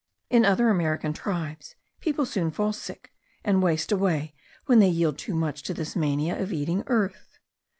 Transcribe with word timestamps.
In 0.31 0.45
other 0.45 0.69
American 0.71 1.13
tribes, 1.13 1.75
people 1.99 2.25
soon 2.25 2.49
fall 2.49 2.73
sick, 2.73 3.13
and 3.43 3.61
waste 3.61 3.91
away, 3.91 4.33
when 4.65 4.79
they 4.79 4.89
yield 4.89 5.19
too 5.19 5.35
much 5.35 5.61
to 5.61 5.75
this 5.75 5.95
mania 5.95 6.41
of 6.41 6.51
eating 6.51 6.81
earth. 6.87 7.37